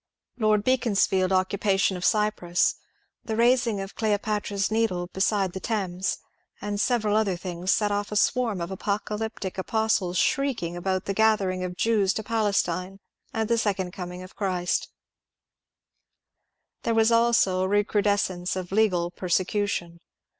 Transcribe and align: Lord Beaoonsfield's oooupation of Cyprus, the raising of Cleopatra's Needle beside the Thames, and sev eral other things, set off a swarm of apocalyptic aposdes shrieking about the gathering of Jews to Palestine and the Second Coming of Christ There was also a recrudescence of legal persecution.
Lord 0.39 0.65
Beaoonsfield's 0.65 1.31
oooupation 1.31 1.95
of 1.95 2.03
Cyprus, 2.03 2.73
the 3.23 3.35
raising 3.35 3.79
of 3.79 3.93
Cleopatra's 3.93 4.71
Needle 4.71 5.05
beside 5.13 5.53
the 5.53 5.59
Thames, 5.59 6.17
and 6.59 6.81
sev 6.81 7.03
eral 7.03 7.15
other 7.15 7.35
things, 7.35 7.71
set 7.71 7.91
off 7.91 8.11
a 8.11 8.15
swarm 8.15 8.61
of 8.61 8.71
apocalyptic 8.71 9.59
aposdes 9.59 10.17
shrieking 10.17 10.75
about 10.75 11.05
the 11.05 11.13
gathering 11.13 11.63
of 11.63 11.77
Jews 11.77 12.13
to 12.15 12.23
Palestine 12.23 12.99
and 13.31 13.47
the 13.47 13.59
Second 13.59 13.91
Coming 13.91 14.23
of 14.23 14.35
Christ 14.35 14.89
There 16.81 16.95
was 16.95 17.11
also 17.11 17.61
a 17.63 17.67
recrudescence 17.67 18.55
of 18.55 18.71
legal 18.71 19.11
persecution. 19.11 19.99